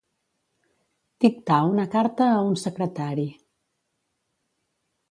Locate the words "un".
2.47-2.59